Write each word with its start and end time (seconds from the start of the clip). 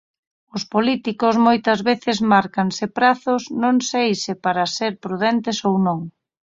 Os 0.55 0.63
políticos 0.73 1.35
moitas 1.47 1.79
veces 1.89 2.17
márcanse 2.31 2.85
prazos 2.97 3.41
non 3.63 3.75
sei 3.89 4.09
se 4.23 4.33
para 4.43 4.63
ser 4.77 4.91
prudentes 5.03 5.57
ou 5.69 5.75
non. 5.87 5.99